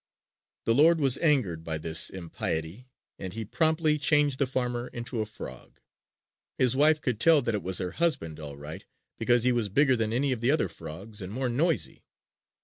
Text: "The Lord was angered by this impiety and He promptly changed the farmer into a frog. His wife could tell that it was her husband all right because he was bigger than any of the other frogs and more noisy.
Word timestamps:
"The 0.65 0.73
Lord 0.73 0.99
was 0.99 1.19
angered 1.19 1.63
by 1.63 1.77
this 1.77 2.09
impiety 2.09 2.89
and 3.19 3.33
He 3.33 3.45
promptly 3.45 3.99
changed 3.99 4.39
the 4.39 4.47
farmer 4.47 4.87
into 4.87 5.21
a 5.21 5.27
frog. 5.27 5.79
His 6.57 6.75
wife 6.75 6.99
could 6.99 7.19
tell 7.19 7.43
that 7.43 7.53
it 7.53 7.61
was 7.61 7.77
her 7.77 7.91
husband 7.91 8.39
all 8.39 8.57
right 8.57 8.83
because 9.19 9.43
he 9.43 9.51
was 9.51 9.69
bigger 9.69 9.95
than 9.95 10.11
any 10.11 10.31
of 10.31 10.41
the 10.41 10.49
other 10.49 10.69
frogs 10.69 11.21
and 11.21 11.31
more 11.31 11.49
noisy. 11.49 12.03